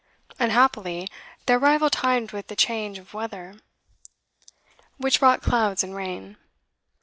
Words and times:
Unhappily, 0.39 1.07
their 1.45 1.59
arrival 1.59 1.91
timed 1.91 2.31
with 2.31 2.51
a 2.51 2.55
change 2.55 2.97
of 2.97 3.13
weather, 3.13 3.57
which 4.97 5.19
brought 5.19 5.43
clouds 5.43 5.83
and 5.83 5.93
rain. 5.93 6.37